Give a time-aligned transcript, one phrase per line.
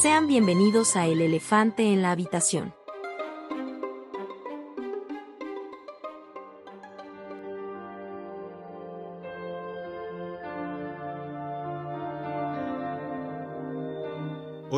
[0.00, 2.72] Sean bienvenidos a El Elefante en la Habitación.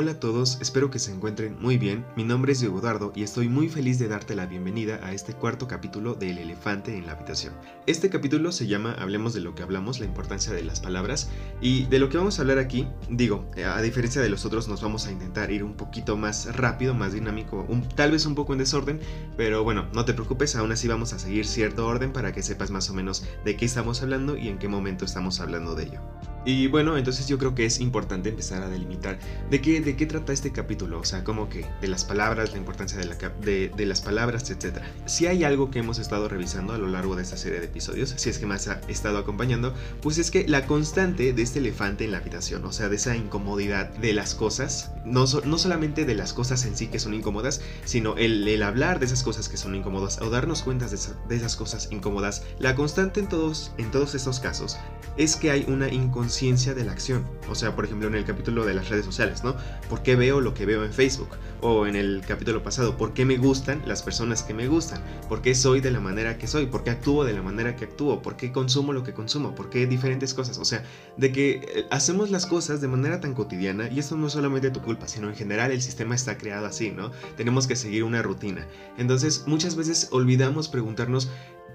[0.02, 2.04] Hola a todos, espero que se encuentren muy bien.
[2.16, 5.32] Mi nombre es Diego Eduardo y estoy muy feliz de darte la bienvenida a este
[5.32, 7.54] cuarto capítulo de El elefante en la habitación.
[7.86, 11.84] Este capítulo se llama Hablemos de lo que hablamos, la importancia de las palabras y
[11.84, 15.06] de lo que vamos a hablar aquí, digo, a diferencia de los otros nos vamos
[15.06, 18.98] a intentar ir un poquito más rápido, más dinámico, tal vez un poco en desorden,
[19.36, 22.72] pero bueno, no te preocupes, aún así vamos a seguir cierto orden para que sepas
[22.72, 26.00] más o menos de qué estamos hablando y en qué momento estamos hablando de ello.
[26.44, 30.06] Y bueno, entonces yo creo que es importante empezar a delimitar de qué, de qué
[30.06, 33.68] trata este capítulo, o sea, como que de las palabras, la importancia de, la, de,
[33.68, 34.78] de, las palabras, etc.
[35.06, 38.14] Si hay algo que hemos estado revisando a lo largo de esta serie de episodios,
[38.16, 42.04] si es que me has estado acompañando, pues es que la constante de este elefante
[42.04, 46.14] en la habitación, o sea, de esa incomodidad de las cosas, no, no solamente de
[46.16, 49.56] las cosas en sí que son incómodas, sino el, el hablar de esas cosas que
[49.56, 53.92] son incómodas o darnos cuenta de, de esas cosas incómodas, la constante en todos, en
[53.92, 54.76] todos estos casos
[55.18, 57.26] es que hay una inconsciencia conciencia de la acción.
[57.50, 59.54] O sea, por ejemplo, en el capítulo de las redes sociales, ¿no?
[59.90, 61.28] ¿Por qué veo lo que veo en Facebook?
[61.60, 65.04] O en el capítulo pasado, ¿por qué me gustan las personas que me gustan?
[65.28, 66.64] ¿Por qué soy de la manera que soy?
[66.64, 68.22] ¿Por qué actúo de la manera que actúo?
[68.22, 69.54] ¿Por qué consumo lo que consumo?
[69.54, 70.56] ¿Por qué diferentes cosas?
[70.56, 70.82] O sea,
[71.18, 74.70] de que eh, hacemos las cosas de manera tan cotidiana y esto no es solamente
[74.70, 77.10] tu culpa, sino en general el sistema está creado así, ¿no?
[77.36, 78.66] Tenemos que seguir una rutina.
[78.96, 81.28] Entonces, muchas veces olvidamos preguntarnos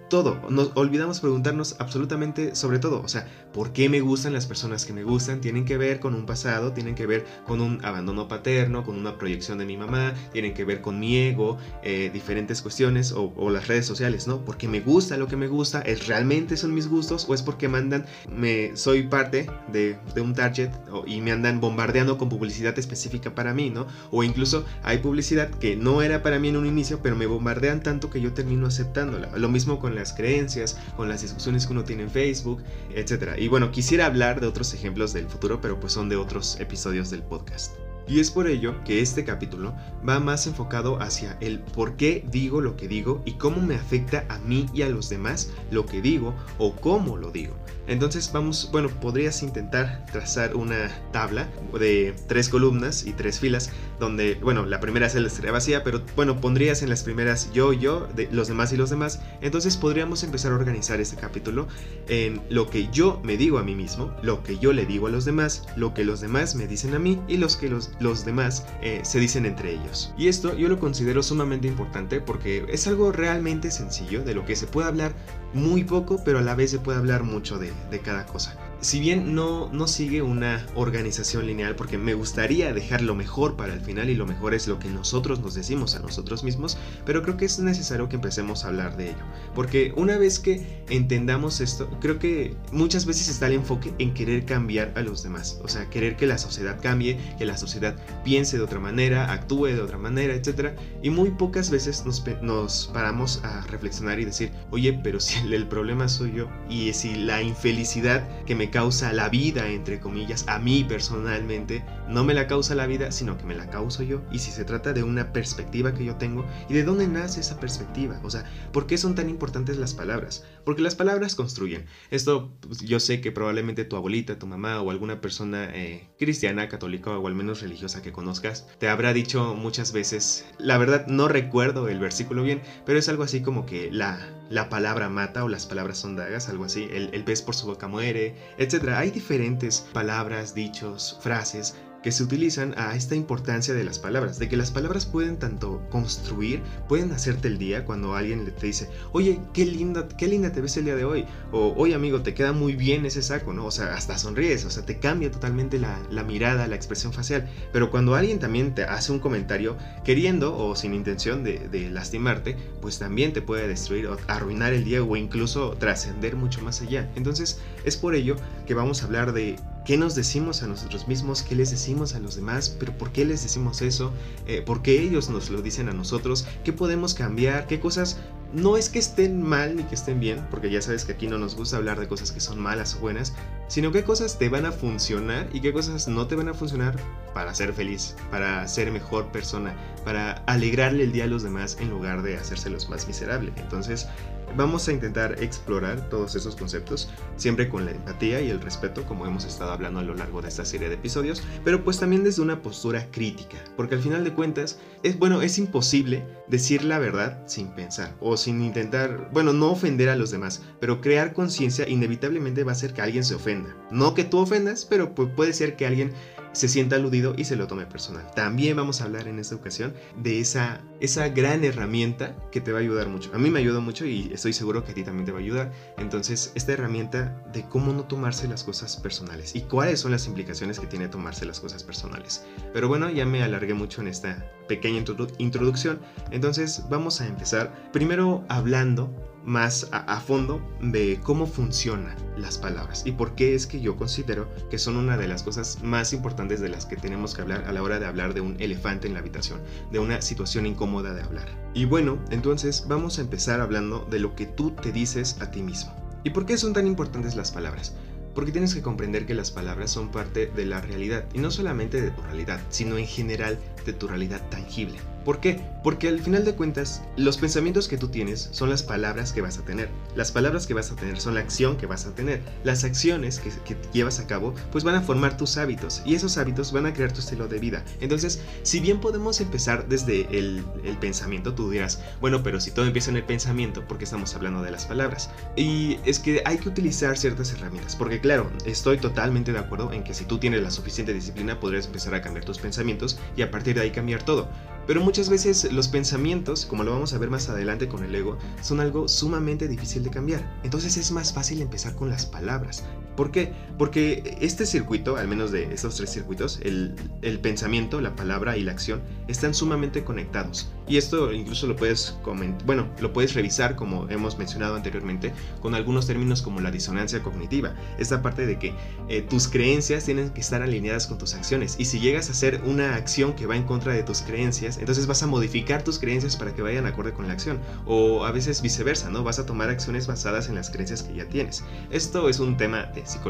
[0.09, 0.39] todo.
[0.49, 3.01] Nos olvidamos preguntarnos absolutamente sobre todo.
[3.01, 5.41] O sea, ¿por qué me gustan las personas que me gustan?
[5.41, 9.17] Tienen que ver con un pasado, tienen que ver con un abandono paterno, con una
[9.17, 13.67] proyección de mi mamá, tienen que ver con mi ego, eh, diferentes cuestiones o, las
[13.67, 14.43] redes sociales, ¿no?
[14.43, 17.67] Porque me gusta lo que me gusta, ¿es realmente son mis gustos o es porque
[17.67, 20.71] mandan, me, soy parte de, un target
[21.05, 23.87] y me andan bombardeando con publicidad específica para mí, ¿no?
[24.11, 27.81] O incluso hay publicidad que no era para mí en un inicio, pero me bombardean
[27.81, 29.29] tanto que yo termino aceptándola.
[29.37, 32.63] Lo mismo con las creencias, con las discusiones que uno tiene en Facebook,
[32.95, 33.37] etc.
[33.37, 37.09] Y bueno, quisiera hablar de otros ejemplos del futuro, pero pues son de otros episodios
[37.09, 37.73] del podcast.
[38.07, 39.73] Y es por ello que este capítulo
[40.07, 44.25] va más enfocado hacia el por qué digo lo que digo y cómo me afecta
[44.29, 47.53] a mí y a los demás lo que digo o cómo lo digo.
[47.87, 51.47] Entonces vamos, bueno, podrías intentar trazar una tabla
[51.79, 56.39] de tres columnas y tres filas donde, bueno, la primera es la vacía, pero bueno,
[56.41, 59.21] pondrías en las primeras yo, yo, los demás y los demás.
[59.41, 61.67] Entonces podríamos empezar a organizar este capítulo
[62.07, 65.09] en lo que yo me digo a mí mismo, lo que yo le digo a
[65.09, 68.25] los demás, lo que los demás me dicen a mí y los que los, los
[68.25, 70.13] demás eh, se dicen entre ellos.
[70.17, 74.55] Y esto yo lo considero sumamente importante porque es algo realmente sencillo de lo que
[74.55, 75.13] se puede hablar
[75.53, 78.99] muy poco, pero a la vez se puede hablar mucho de, de cada cosa si
[78.99, 83.81] bien no, no sigue una organización lineal, porque me gustaría dejar lo mejor para el
[83.81, 87.37] final y lo mejor es lo que nosotros nos decimos a nosotros mismos, pero creo
[87.37, 89.23] que es necesario que empecemos a hablar de ello.
[89.55, 94.45] Porque una vez que entendamos esto, creo que muchas veces está el enfoque en querer
[94.45, 98.57] cambiar a los demás, o sea, querer que la sociedad cambie, que la sociedad piense
[98.57, 100.77] de otra manera, actúe de otra manera, etc.
[101.01, 105.53] Y muy pocas veces nos, nos paramos a reflexionar y decir, oye, pero si el,
[105.53, 110.45] el problema soy yo y si la infelicidad que me causa la vida, entre comillas,
[110.47, 114.21] a mí personalmente, no me la causa la vida, sino que me la causo yo.
[114.31, 117.59] Y si se trata de una perspectiva que yo tengo, ¿y de dónde nace esa
[117.59, 118.19] perspectiva?
[118.23, 120.45] O sea, ¿por qué son tan importantes las palabras?
[120.65, 121.85] Porque las palabras construyen.
[122.11, 126.69] Esto pues, yo sé que probablemente tu abuelita, tu mamá o alguna persona eh, cristiana,
[126.69, 131.27] católica o al menos religiosa que conozcas, te habrá dicho muchas veces, la verdad no
[131.27, 134.19] recuerdo el versículo bien, pero es algo así como que la,
[134.49, 137.67] la palabra mata o las palabras son dagas, algo así, el, el pez por su
[137.67, 138.89] boca muere, etc.
[138.95, 141.75] Hay diferentes palabras, dichos, frases
[142.07, 145.81] que se utilizan a esta importancia de las palabras, de que las palabras pueden tanto
[145.89, 150.61] construir, pueden hacerte el día cuando alguien te dice, oye, qué linda, qué linda te
[150.61, 153.65] ves el día de hoy, o oye amigo, te queda muy bien ese saco, ¿no?
[153.65, 157.91] O sea, hasta sonríes, o sea, te cambia totalmente la, mirada, la expresión facial, pero
[157.91, 159.75] cuando alguien también te hace un comentario
[160.05, 165.03] queriendo o sin intención de, lastimarte, pues también te puede destruir o arruinar el día
[165.03, 167.11] o incluso trascender mucho más allá.
[167.17, 169.57] Entonces, es por ello que vamos a hablar de
[169.87, 173.23] qué nos decimos a nosotros mismos, qué les decimos a los demás, pero por qué
[173.23, 174.11] les decimos eso,
[174.45, 178.17] eh, por qué ellos nos lo dicen a nosotros, qué podemos cambiar, qué cosas
[178.51, 181.37] no es que estén mal ni que estén bien, porque ya sabes que aquí no
[181.37, 183.33] nos gusta hablar de cosas que son malas o buenas,
[183.69, 186.97] sino qué cosas te van a funcionar y qué cosas no te van a funcionar
[187.33, 189.73] para ser feliz, para ser mejor persona,
[190.03, 193.53] para alegrarle el día a los demás en lugar de hacérselos más miserable.
[193.55, 194.07] Entonces,
[194.55, 199.25] Vamos a intentar explorar todos esos conceptos, siempre con la empatía y el respeto, como
[199.25, 202.41] hemos estado hablando a lo largo de esta serie de episodios, pero pues también desde
[202.41, 207.43] una postura crítica, porque al final de cuentas, es bueno, es imposible decir la verdad
[207.45, 212.63] sin pensar o sin intentar, bueno, no ofender a los demás, pero crear conciencia inevitablemente
[212.63, 213.75] va a hacer que alguien se ofenda.
[213.91, 216.13] No que tú ofendas, pero puede ser que alguien
[216.57, 218.25] se sienta aludido y se lo tome personal.
[218.33, 222.79] También vamos a hablar en esta ocasión de esa, esa gran herramienta que te va
[222.79, 223.29] a ayudar mucho.
[223.35, 225.41] A mí me ayudó mucho y estoy seguro que a ti también te va a
[225.41, 225.71] ayudar.
[225.97, 230.79] Entonces, esta herramienta de cómo no tomarse las cosas personales y cuáles son las implicaciones
[230.79, 232.43] que tiene tomarse las cosas personales.
[232.73, 235.03] Pero bueno, ya me alargué mucho en esta pequeña
[235.37, 235.99] introducción.
[236.31, 239.13] Entonces, vamos a empezar primero hablando
[239.47, 244.49] más a, fondo de cómo funcionan las palabras y por qué es que yo considero
[244.69, 247.71] que son una de las cosas más importantes de las que tenemos que hablar a
[247.71, 251.21] la hora de hablar de un elefante en la habitación, de una situación incómoda de
[251.21, 251.47] hablar.
[251.73, 255.61] Y bueno, entonces vamos a empezar hablando de lo que tú te dices a ti
[255.61, 255.95] mismo.
[256.25, 257.95] ¿Y por qué son tan importantes las palabras?
[258.35, 262.01] Porque tienes que comprender que las palabras son parte de la realidad, y no solamente
[262.01, 264.99] de tu realidad, sino en general de tu realidad tangible.
[265.27, 265.59] ¿Por qué?
[265.83, 269.57] Porque al final de cuentas, los pensamientos que tú tienes son las palabras que vas
[269.57, 269.89] a tener.
[270.15, 272.41] Las palabras que vas a tener son la acción que vas a tener.
[272.63, 276.71] Las acciones que, llevas a cabo, pues van a formar tus hábitos y esos hábitos
[276.71, 277.83] van a crear tu estilo de vida.
[277.99, 280.63] Entonces, si bien podemos empezar desde el,
[281.01, 284.71] pensamiento, tú dirás, bueno, pero si todo empieza en el pensamiento, porque estamos hablando de
[284.71, 285.29] las palabras.
[285.57, 290.05] Y es que hay que utilizar ciertas herramientas, porque claro, estoy totalmente de acuerdo en
[290.05, 293.51] que si tú tienes la suficiente disciplina, podrías empezar a cambiar tus pensamientos y a
[293.51, 294.47] partir de ahí cambiar todo.
[294.87, 298.37] Pero muchas veces los pensamientos, como lo vamos a ver más adelante con el ego,
[298.61, 300.59] son algo sumamente difícil de cambiar.
[300.63, 302.85] Entonces es más fácil empezar con las palabras.
[303.17, 303.51] ¿Por qué?
[303.77, 306.95] Porque este circuito, al menos de estos tres circuitos, el,
[307.41, 310.71] pensamiento, la palabra y la acción, están sumamente conectados.
[310.87, 312.17] Y esto incluso lo puedes
[312.65, 317.73] bueno, lo puedes revisar, como hemos mencionado anteriormente, con algunos términos como la disonancia cognitiva.
[317.97, 318.73] Esta parte de que
[319.09, 321.75] eh, tus creencias tienen que estar alineadas con tus acciones.
[321.79, 325.07] Y si llegas a hacer una acción que va en contra de tus creencias, entonces
[325.07, 327.59] vas a modificar tus creencias para que vayan acorde con la acción.
[327.85, 329.23] O a veces viceversa, ¿no?
[329.23, 331.63] Vas a tomar acciones basadas en las creencias que ya tienes.
[331.91, 333.27] Esto es un tema de psicología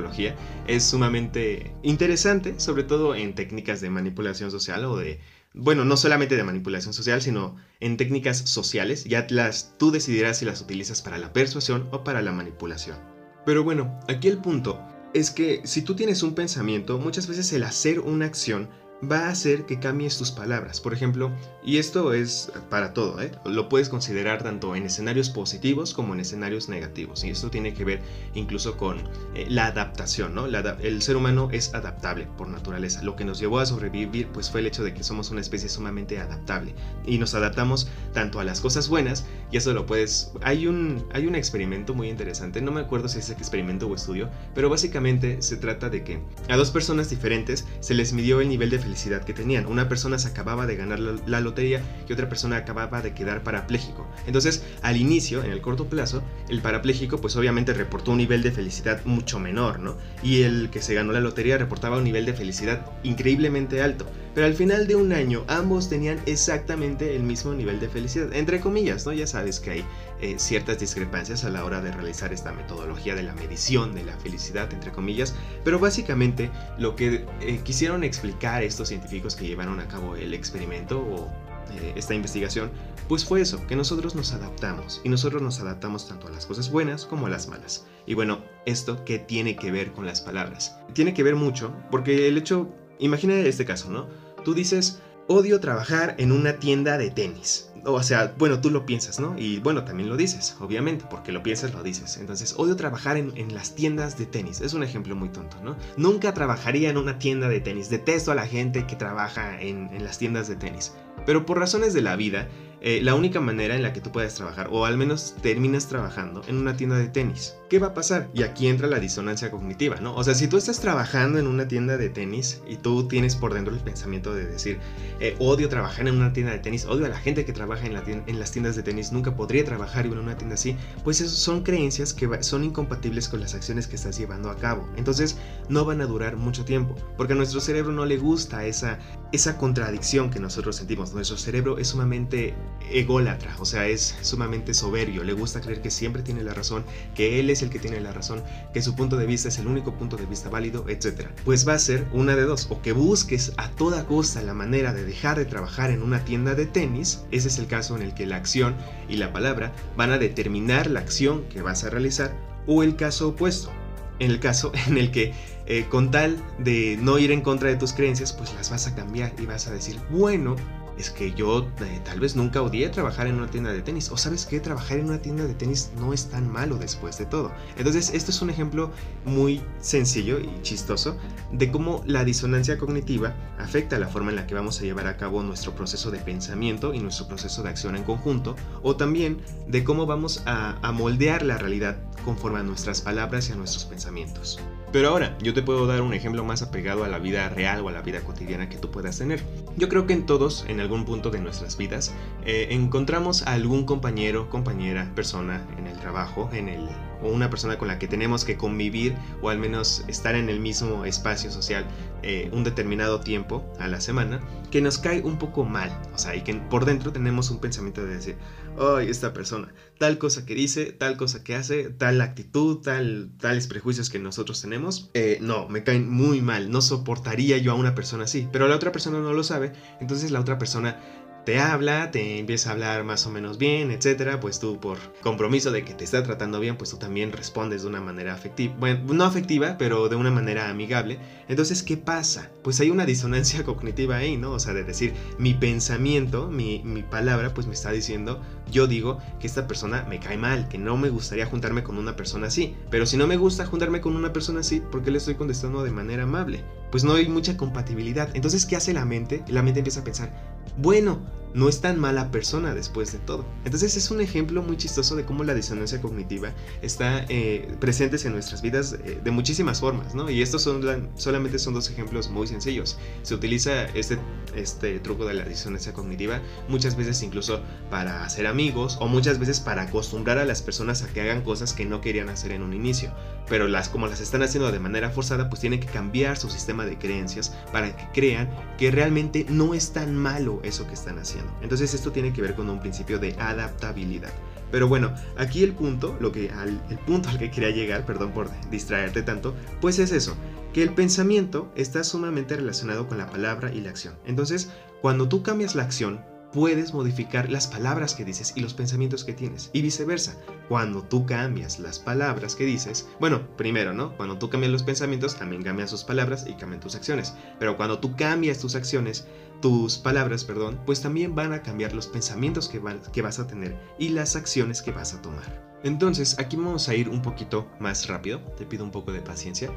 [0.68, 5.20] es sumamente interesante, sobre todo en técnicas de manipulación social o de,
[5.58, 9.04] bueno, no solamente de manipulación social, sino en técnicas sociales.
[9.06, 12.98] Ya las, tú decidirás si las utilizas para la persuasión o para la manipulación.
[13.46, 14.82] Pero bueno, aquí el punto
[15.14, 18.70] es que si tú tienes un pensamiento, muchas veces el hacer una acción
[19.04, 20.82] va a hacer que cambies tus palabras.
[20.82, 21.32] Por ejemplo,
[21.64, 23.32] y esto es para todo, ¿eh?
[23.46, 27.24] lo puedes considerar tanto en escenarios positivos como en escenarios negativos.
[27.24, 28.02] Y esto tiene que ver
[28.34, 28.98] incluso con
[29.36, 30.46] eh, la adaptación, ¿no?
[30.46, 33.04] el ser humano es adaptable por naturaleza.
[33.04, 35.70] Lo que nos llevó a sobrevivir pues fue el hecho de que somos una especie
[35.70, 36.74] sumamente adaptable.
[37.06, 40.32] Y nos adaptamos tanto a las cosas buenas, y eso lo puedes...
[40.42, 44.30] Hay un, hay un experimento muy interesante, no me acuerdo si es experimento o estudio,
[44.56, 48.70] pero básicamente se trata de que a dos personas diferentes se les midió el nivel
[48.70, 49.66] de felicidad que tenían.
[49.66, 54.08] Una persona se acababa de ganar la, lotería y otra persona acababa de quedar parapléjico.
[54.26, 58.52] Entonces, al inicio, en el corto plazo, el parapléjico pues obviamente reportó un nivel de
[58.52, 59.98] felicidad mucho menor, ¿no?
[60.24, 64.06] Y el que se ganó la lotería reportaba un nivel de felicidad increíblemente alto.
[64.34, 68.62] Pero al final de un año ambos tenían exactamente el mismo nivel de felicidad, entre
[68.62, 69.12] comillas, ¿no?
[69.12, 69.86] Ya sabes que hay
[70.22, 74.18] eh, ciertas discrepancias a la hora de realizar esta metodología de la medición de la
[74.18, 79.88] felicidad, entre comillas, pero básicamente lo que eh, quisieron explicar estos científicos que llevaron a
[79.88, 81.28] cabo el experimento o
[81.74, 82.72] eh, esta investigación,
[83.08, 86.72] pues fue eso, que nosotros nos adaptamos y nosotros nos adaptamos tanto a las cosas
[86.72, 87.86] buenas como a las malas.
[88.06, 90.78] Y bueno, esto qué tiene que ver con las palabras?
[90.94, 92.70] Tiene que ver mucho porque el hecho,
[93.00, 94.08] imagina este caso, ¿no?
[94.44, 97.67] Tú dices, odio trabajar en una tienda de tenis.
[97.86, 99.38] O sea, bueno, tú lo piensas, ¿no?
[99.38, 102.18] Y bueno, también lo dices, obviamente, porque lo piensas, lo dices.
[102.18, 104.62] Entonces, odio trabajar en, las tiendas de tenis.
[104.62, 105.76] Es un ejemplo muy tonto, ¿no?
[105.96, 107.90] Nunca trabajaría en una tienda de tenis.
[107.90, 110.94] Detesto a la gente que trabaja en, en las tiendas de tenis.
[111.26, 112.48] Pero por razones de la vida,
[112.82, 116.44] eh, la única manera en la que tú puedes trabajar, o al menos terminas trabajando
[116.48, 117.56] en una tienda de tenis.
[117.70, 118.30] ¿Qué va a pasar?
[118.34, 120.16] Y aquí entra la disonancia cognitiva, ¿no?
[120.16, 123.54] O sea, si tú estás trabajando en una tienda de tenis y tú tienes por
[123.54, 124.80] dentro el pensamiento de decir,
[125.20, 128.24] eh, odio trabajar en una tienda de tenis, odio a la gente que trabaja en,
[128.28, 132.14] en las tiendas de tenis, nunca podría trabajar en una tienda así, pues son creencias
[132.14, 134.88] que son incompatibles con las acciones que estás llevando a cabo.
[134.96, 135.38] Entonces,
[135.70, 139.00] no van a durar mucho tiempo, porque a nuestro cerebro no le gusta esa,
[139.32, 141.14] esa contradicción que nosotros sentimos.
[141.14, 142.54] Nuestro cerebro es sumamente
[142.92, 147.40] ególatra, o sea, es sumamente soberbio, le gusta creer que siempre tiene la razón, que
[147.40, 148.44] él es el que tiene la razón,
[148.74, 151.28] que su punto de vista es el único punto de vista válido, etc.
[151.44, 154.94] Pues va a ser una de dos, o que busques a toda costa la manera
[154.94, 158.14] de dejar de trabajar en una tienda de tenis, ese es el caso en el
[158.14, 158.76] que la acción
[159.10, 163.30] y la palabra van a determinar la acción que vas a realizar, o el caso
[163.30, 163.72] opuesto,
[164.20, 165.34] en el caso en el que
[165.70, 168.96] eh, con tal de no ir en contra de tus creencias, pues las vas a
[168.96, 170.56] cambiar y vas a decir, bueno,
[170.98, 174.12] es que yo eh, tal vez nunca odié trabajar en una tienda de tenis.
[174.12, 177.26] O sabes que trabajar en una tienda de tenis no es tan malo después de
[177.26, 177.52] todo.
[177.78, 178.92] Entonces, esto es un ejemplo
[179.26, 181.18] muy sencillo y chistoso
[181.52, 185.18] de cómo la disonancia cognitiva afecta la forma en la que vamos a llevar a
[185.18, 189.84] cabo nuestro proceso de pensamiento y nuestro proceso de acción en conjunto, o también de
[189.84, 194.60] cómo vamos a, a moldear la realidad conforme a nuestras palabras y a nuestros pensamientos.
[194.92, 197.90] Pero ahora, yo te puedo dar un ejemplo más apegado a la vida real o
[197.90, 199.42] a la vida cotidiana que tú puedas tener.
[199.78, 202.12] Yo creo que en todos, en algún punto de nuestras vidas,
[202.46, 206.90] eh, encontramos a algún compañero, compañera, persona en el trabajo, en el
[207.22, 210.60] o una persona con la que tenemos que convivir o al menos estar en el
[210.60, 211.86] mismo espacio social
[212.24, 214.40] eh, un determinado tiempo a la semana,
[214.72, 218.04] que nos cae un poco mal, o sea, y que por dentro tenemos un pensamiento
[218.06, 218.38] de decir,
[218.80, 223.68] ay, esta persona, tal cosa que dice, tal cosa que hace, tal actitud, tal, tales
[223.68, 227.96] prejuicios que nosotros tenemos, eh, no, me caen muy mal, no soportaría yo a una
[227.96, 231.00] persona así, pero la otra persona no lo sabe, entonces la otra persona
[231.48, 235.72] te habla, te empieza a hablar más o menos bien, etcétera, pues tú por compromiso
[235.72, 239.14] de que te está tratando bien, pues tú también respondes de una manera afectiva, bueno,
[239.14, 241.20] no afectiva, pero de una manera amigable.
[241.48, 242.52] Entonces, ¿qué pasa?
[242.64, 244.52] Pues hay una disonancia cognitiva ahí, ¿no?
[244.52, 249.20] O sea, de decir, mi pensamiento, mi, mi palabra, pues me está diciendo, yo digo
[249.40, 252.76] que esta persona me cae mal, que no me gustaría juntarme con una persona así,
[252.92, 255.82] pero si no me gusta juntarme con una persona así, ¿por qué le estoy contestando
[255.86, 256.66] de manera amable?
[256.92, 258.30] Pues no hay mucha compatibilidad.
[258.34, 259.46] Entonces, ¿qué hace la mente?
[259.48, 261.20] La mente empieza a pensar, bueno,
[261.58, 263.44] no es tan mala persona después de todo.
[263.66, 268.34] Entonces es un ejemplo muy chistoso de cómo la disonancia cognitiva está eh, presente en
[268.34, 270.30] nuestras vidas eh, de muchísimas formas, ¿no?
[270.30, 273.00] Y estos son solamente son dos ejemplos muy sencillos.
[273.24, 274.20] Se utiliza este,
[274.56, 277.60] este truco de la disonancia cognitiva muchas veces incluso
[277.90, 281.74] para hacer amigos o muchas veces para acostumbrar a las personas a que hagan cosas
[281.74, 283.12] que no querían hacer en un inicio.
[283.50, 286.86] Pero las, como las están haciendo de manera forzada, pues tienen que cambiar su sistema
[286.86, 288.48] de creencias para que crean
[288.78, 291.47] que realmente no es tan malo eso que están haciendo.
[291.62, 294.32] Entonces esto tiene que ver con un principio de adaptabilidad.
[294.72, 296.52] Pero bueno, aquí el punto, lo que
[296.90, 300.36] el punto al que quería llegar, perdón por distraerte tanto, pues es eso,
[300.74, 304.16] que el pensamiento está sumamente relacionado con la palabra y la acción.
[304.26, 304.70] Entonces,
[305.02, 306.20] cuando tú cambias la acción,
[306.58, 309.70] puedes modificar las palabras que dices y los pensamientos que tienes.
[309.74, 310.36] Y viceversa,
[310.68, 314.18] cuando tú cambias las palabras que dices, bueno, primero, ¿no?
[314.18, 317.36] Cuando tú cambias los pensamientos, también cambias tus palabras y cambian tus acciones.
[317.60, 319.28] Pero cuando tú cambias tus acciones,
[319.62, 322.82] tus palabras, perdón, pues también van a cambiar los pensamientos que,
[323.14, 325.78] que vas a tener y las acciones que vas a tomar.
[325.84, 329.72] Entonces, aquí vamos a ir un poquito más rápido, te pido un poco de paciencia.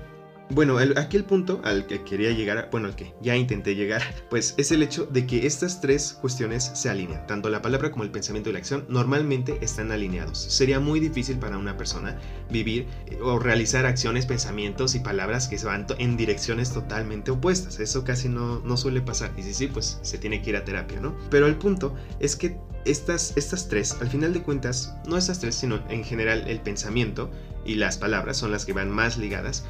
[0.53, 4.55] Bueno, aquí el punto al que quería llegar, bueno, al que ya intenté llegar, pues
[4.59, 7.25] es el hecho de que estas tres cuestiones se alinean.
[7.29, 10.39] Tanto la palabra como el pensamiento y la acción normalmente están alineados.
[10.39, 12.19] Sería muy difícil para una persona
[12.51, 17.79] vivir eh, o realizar acciones, pensamientos y palabras que se van en direcciones totalmente opuestas.
[17.79, 19.33] Eso casi no, no suele pasar.
[19.37, 21.17] Y si sí, pues se tiene que ir a terapia, ¿no?
[21.31, 25.55] Pero el punto es que estas, estas tres, al final de cuentas, no estas tres,
[25.55, 27.31] sino en general el pensamiento
[27.65, 29.65] y las palabras son las que van más ligadas,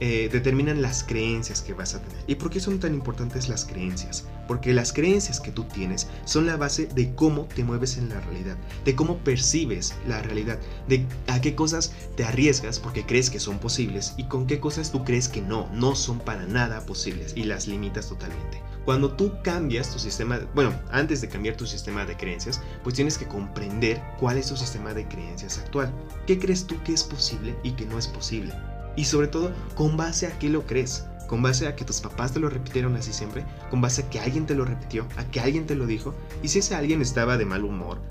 [0.00, 2.24] eh, determinan las creencias que vas a tener.
[2.26, 4.24] ¿Y por qué son tan importantes las creencias?
[4.48, 8.20] Porque las creencias que tú tienes son la base de cómo te mueves en la
[8.20, 13.40] realidad, de cómo percibes la realidad, de a qué cosas te arriesgas porque crees que
[13.40, 17.34] son posibles y con qué cosas tú crees que no, no son para nada posibles
[17.36, 18.62] y las limitas totalmente.
[18.84, 23.18] Cuando tú cambias tu sistema, bueno, antes de cambiar tu sistema de creencias, pues tienes
[23.18, 25.92] que comprender cuál es tu sistema de creencias actual.
[26.26, 28.54] ¿Qué crees tú que es posible y que no es posible?
[29.00, 31.06] Y sobre todo, con base a qué lo crees.
[31.26, 33.46] Con base a que tus papás te lo repitieron así siempre.
[33.70, 35.08] Con base a que alguien te lo repitió.
[35.16, 36.14] A que alguien te lo dijo.
[36.42, 38.02] Y si ese alguien estaba de mal humor.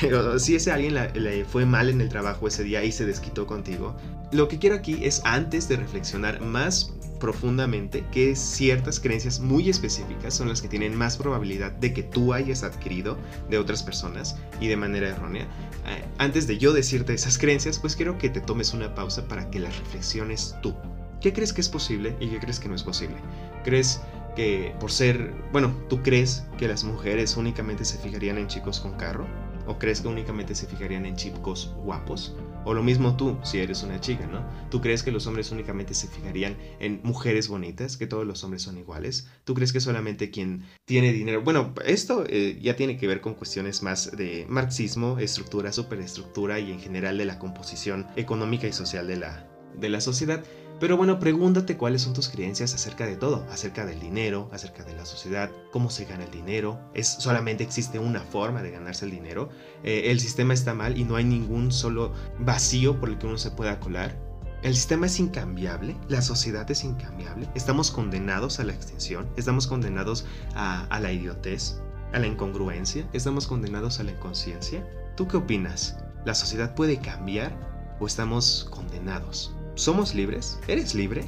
[0.38, 3.94] si ese alguien le fue mal en el trabajo ese día y se desquitó contigo.
[4.32, 6.92] Lo que quiero aquí es antes de reflexionar más
[7.22, 12.32] profundamente que ciertas creencias muy específicas son las que tienen más probabilidad de que tú
[12.32, 13.16] hayas adquirido
[13.48, 15.44] de otras personas y de manera errónea.
[15.86, 19.48] Eh, antes de yo decirte esas creencias, pues quiero que te tomes una pausa para
[19.50, 20.74] que las reflexiones tú.
[21.20, 23.18] ¿Qué crees que es posible y qué crees que no es posible?
[23.62, 24.00] ¿Crees
[24.34, 28.94] que por ser, bueno, tú crees que las mujeres únicamente se fijarían en chicos con
[28.94, 29.28] carro?
[29.68, 32.34] ¿O crees que únicamente se fijarían en chicos guapos?
[32.64, 34.44] O lo mismo tú, si eres una chica, ¿no?
[34.70, 38.62] ¿Tú crees que los hombres únicamente se fijarían en mujeres bonitas, que todos los hombres
[38.62, 39.28] son iguales?
[39.44, 41.42] ¿Tú crees que solamente quien tiene dinero...
[41.42, 46.70] Bueno, esto eh, ya tiene que ver con cuestiones más de marxismo, estructura, superestructura y
[46.70, 50.44] en general de la composición económica y social de la, de la sociedad.
[50.82, 54.96] Pero bueno, pregúntate cuáles son tus creencias acerca de todo, acerca del dinero, acerca de
[54.96, 59.12] la sociedad, cómo se gana el dinero, es solamente existe una forma de ganarse el
[59.12, 59.48] dinero,
[59.84, 63.38] eh, el sistema está mal y no hay ningún solo vacío por el que uno
[63.38, 64.18] se pueda colar.
[64.64, 70.26] El sistema es incambiable, la sociedad es incambiable, estamos condenados a la extinción, estamos condenados
[70.56, 71.80] a, a la idiotez,
[72.12, 74.84] a la incongruencia, estamos condenados a la inconsciencia.
[75.16, 75.98] ¿Tú qué opinas?
[76.24, 77.56] ¿La sociedad puede cambiar
[78.00, 79.54] o estamos condenados?
[79.74, 80.58] ¿Somos libres?
[80.68, 81.24] ¿Eres libre?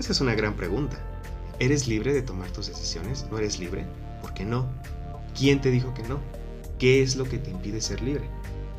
[0.00, 0.98] Esa es una gran pregunta.
[1.60, 3.24] ¿Eres libre de tomar tus decisiones?
[3.30, 3.86] ¿No eres libre?
[4.20, 4.68] ¿Por qué no?
[5.38, 6.18] ¿Quién te dijo que no?
[6.80, 8.24] ¿Qué es lo que te impide ser libre?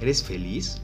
[0.02, 0.82] ¿Eres feliz?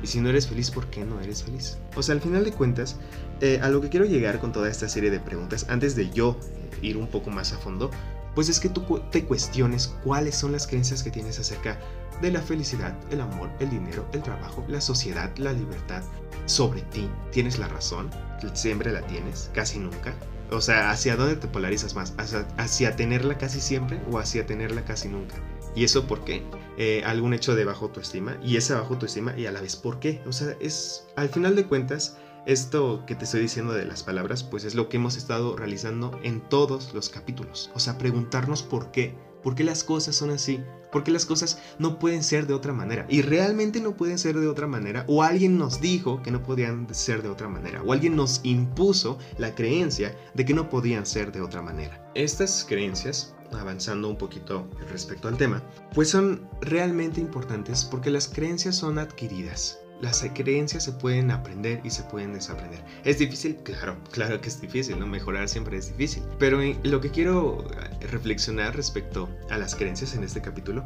[0.00, 1.76] Y si no eres feliz, ¿por qué no eres feliz?
[1.96, 2.96] O sea, al final de cuentas,
[3.40, 6.38] eh, a lo que quiero llegar con toda esta serie de preguntas, antes de yo
[6.40, 7.90] eh, ir un poco más a fondo,
[8.36, 11.78] pues es que tú te cuestiones cuáles son las creencias que tienes acerca de
[12.20, 16.02] la felicidad, el amor, el dinero, el trabajo, la sociedad, la libertad,
[16.46, 17.08] sobre ti.
[17.30, 18.10] ¿Tienes la razón?
[18.54, 19.50] ¿Siempre la tienes?
[19.54, 20.14] ¿Casi nunca?
[20.50, 22.14] O sea, ¿hacia dónde te polarizas más?
[22.58, 25.36] ¿Hacia, tenerla casi siempre o hacia tenerla casi nunca?
[25.74, 26.42] ¿Y eso por qué?
[26.76, 28.36] Eh, ¿Algún hecho de bajo autoestima?
[28.42, 29.36] ¿Y esa bajo autoestima?
[29.38, 30.22] ¿Y a la vez por qué?
[30.26, 34.42] O sea, es, al final de cuentas, esto que te estoy diciendo de las palabras,
[34.42, 37.70] pues es lo que hemos estado realizando en todos los capítulos.
[37.74, 39.14] O sea, preguntarnos por qué.
[39.42, 40.60] ¿Por qué las cosas son así?
[40.90, 43.06] ¿Por qué las cosas no pueden ser de otra manera?
[43.08, 45.04] Y realmente no pueden ser de otra manera.
[45.08, 47.82] O alguien nos dijo que no podían ser de otra manera.
[47.82, 52.10] O alguien nos impuso la creencia de que no podían ser de otra manera.
[52.14, 55.62] Estas creencias avanzando un poquito respecto al tema,
[55.94, 61.90] pues son realmente importantes porque las creencias son adquiridas las creencias se pueden aprender y
[61.90, 62.80] se pueden desaprender.
[63.04, 63.56] ¿Es difícil?
[63.62, 65.06] Claro, claro que es difícil, ¿no?
[65.06, 66.24] Mejorar siempre es difícil.
[66.38, 70.84] Pero lo que quiero eh, reflexionar respecto a las creencias en este capítulo,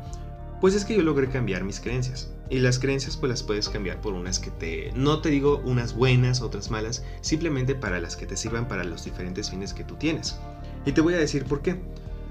[0.61, 2.31] pues es que yo logré cambiar mis creencias.
[2.51, 4.93] Y las creencias pues las puedes cambiar por unas que te...
[4.95, 9.05] No te digo unas buenas, otras malas, simplemente para las que te sirvan para los
[9.05, 10.37] diferentes fines que tú tienes.
[10.85, 11.81] Y te voy a decir por qué.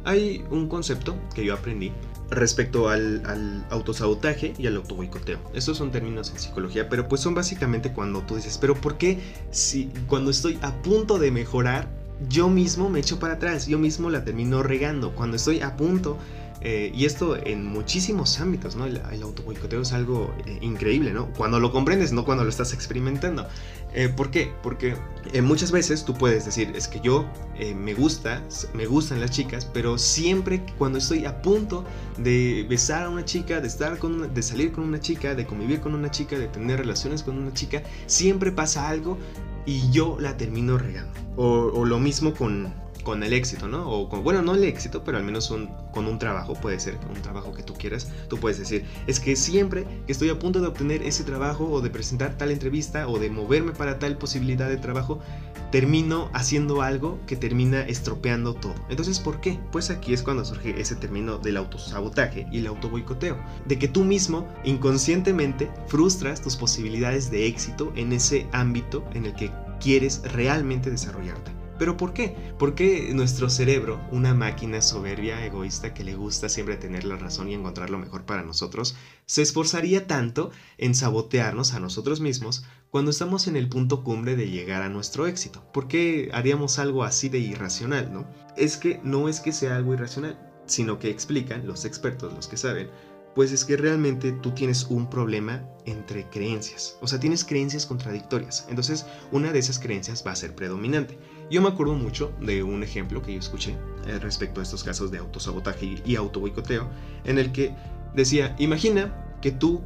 [0.06, 1.92] Hay un concepto que yo aprendí
[2.30, 5.40] respecto al, autosabotaje y al autoboicoteo.
[5.54, 9.20] Estos son términos en psicología, pero pues son básicamente cuando tú dices, pero ¿por qué
[9.52, 11.88] si cuando estoy a punto de mejorar,
[12.30, 15.14] yo mismo me echo para atrás, yo mismo la termino regando?
[15.14, 16.18] Cuando estoy a punto
[16.62, 18.86] eh, y esto en muchísimos ámbitos, ¿no?
[18.86, 21.32] El, autoboicoteo es algo eh, increíble, ¿no?
[21.34, 23.48] Cuando lo comprendes, no cuando lo estás experimentando.
[23.94, 24.52] Eh, ¿Por qué?
[24.64, 24.96] Porque
[25.42, 27.26] muchas veces tú puedes decir, es que yo
[27.76, 31.86] me gusta, me gustan las chicas, pero siempre cuando estoy a punto
[32.18, 35.80] de besar a una chica, de estar con de salir con una chica, de convivir
[35.80, 39.18] con una chica, de tener relaciones con una chica, siempre pasa algo
[39.66, 41.14] y yo la termino regando.
[41.38, 42.74] o lo mismo con,
[43.06, 43.90] con el éxito, ¿no?
[43.90, 45.54] O con, bueno, no el éxito, pero al menos
[45.92, 49.38] con un trabajo, puede ser un trabajo que tú quieras, tú puedes decir, es que
[49.38, 53.20] siempre que estoy a punto de obtener ese trabajo o de presentar tal entrevista o
[53.20, 55.20] de moverme para tal posibilidad de trabajo,
[55.72, 58.74] termino haciendo algo que termina estropeando todo.
[58.90, 59.60] Entonces, ¿por qué?
[59.72, 64.04] Pues aquí es cuando surge ese término del autosabotaje y el autoboicoteo, de que tú
[64.04, 70.90] mismo inconscientemente frustras tus posibilidades de éxito en ese ámbito en el que quieres realmente
[70.90, 71.65] desarrollarte.
[71.78, 72.36] ¿Pero por qué?
[72.58, 77.54] Porque nuestro cerebro, una máquina soberbia, egoísta, que le gusta siempre tener la razón y
[77.54, 83.48] encontrar lo mejor para nosotros, se esforzaría tanto en sabotearnos a nosotros mismos cuando estamos
[83.48, 85.70] en el punto cumbre de llegar a nuestro éxito?
[85.74, 88.26] ¿Por qué haríamos algo así de irracional, no?
[88.56, 92.56] Es que no es que sea algo irracional, sino que explican los expertos, los que
[92.56, 92.90] saben,
[93.36, 96.98] pues es que realmente tú tienes un problema entre creencias.
[97.02, 98.66] O sea, tienes creencias contradictorias.
[98.70, 101.20] Entonces, una de esas creencias va a ser predominante.
[101.50, 103.76] Yo me acuerdo mucho de un ejemplo que yo escuché
[104.08, 106.90] eh, respecto a estos casos de autosabotaje y autoboicoteo,
[107.24, 107.76] en el que
[108.16, 109.82] decía, imagina que tú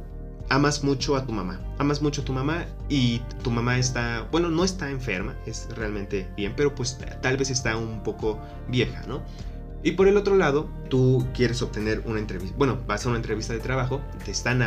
[0.48, 4.48] amas mucho a tu mamá, amas mucho a tu mamá y tu mamá está, bueno,
[4.48, 9.22] no está enferma, es realmente bien, pero pues tal vez está un poco vieja, ¿no?
[9.82, 13.52] Y por el otro lado, tú quieres obtener una entrevista, bueno, vas a una entrevista
[13.52, 14.62] de trabajo, te están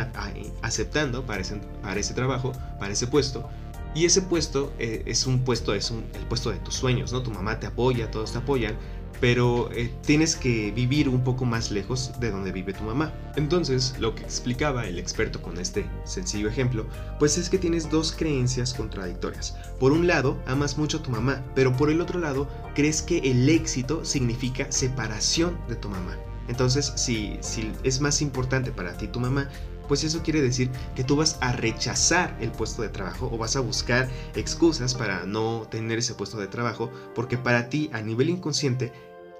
[0.62, 3.48] aceptando para ese, para ese trabajo, para ese puesto,
[3.94, 7.22] y ese puesto eh, es un puesto, es el puesto de tus sueños, ¿no?
[7.22, 8.76] Tu mamá te apoya, todos te apoyan,
[9.20, 13.12] pero eh, tienes que vivir un poco más lejos de donde vive tu mamá.
[13.36, 16.86] Entonces, lo que explicaba el experto con este sencillo ejemplo,
[17.18, 19.56] pues es que tienes dos creencias contradictorias.
[19.78, 23.18] Por un lado, amas mucho a tu mamá, pero por el otro lado, crees que
[23.18, 26.16] el éxito significa separación de tu mamá.
[26.48, 29.48] Entonces, si, si es más importante para ti tu mamá,
[29.88, 33.56] pues eso quiere decir que tú vas a rechazar el puesto de trabajo o vas
[33.56, 38.30] a buscar excusas para no tener ese puesto de trabajo, porque para ti a nivel
[38.30, 38.92] inconsciente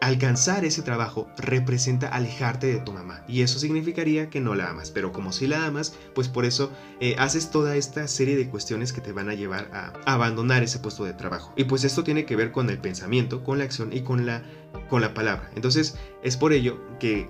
[0.05, 4.91] alcanzar ese trabajo representa alejarte de tu mamá y eso significaría que no la amas,
[4.91, 8.93] pero como si la amas, pues por eso eh, haces toda esta serie de cuestiones
[8.93, 11.55] que te van a llevar a abandonar ese puesto de trabajo.
[11.57, 14.43] Y pues esto tiene que ver con el pensamiento, con la acción y con la,
[14.91, 15.51] con la palabra.
[15.55, 17.27] Entonces es por ello que